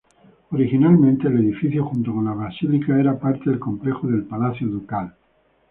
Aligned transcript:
Originalmente 0.49 1.27
el 1.27 1.35
edificio, 1.41 1.85
junto 1.85 2.11
con 2.11 2.25
la 2.25 2.33
Basílica, 2.33 2.99
era 2.99 3.19
parte 3.19 3.51
del 3.51 3.59
complejo 3.59 4.07
del 4.07 4.23
Palacio 4.23 4.65
Ducal. 4.65 5.13